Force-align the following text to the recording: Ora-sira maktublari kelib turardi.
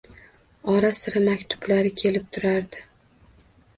Ora-sira 0.75 1.21
maktublari 1.27 1.93
kelib 2.03 2.25
turardi. 2.39 2.85